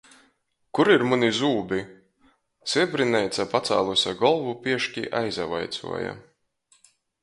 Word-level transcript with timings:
-Kur 0.77 0.89
ir 0.93 1.03
muni 1.11 1.29
zūbi?- 1.39 1.81
siebrineica, 2.75 3.47
pacāluse 3.55 4.17
golvu, 4.25 4.59
pieški 4.67 5.09
aizavaicuoja. 5.25 6.21